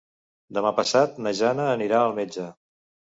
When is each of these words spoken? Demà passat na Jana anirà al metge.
Demà 0.57 0.69
passat 0.79 1.19
na 1.25 1.33
Jana 1.39 1.67
anirà 1.73 1.99
al 2.07 2.17
metge. 2.21 2.47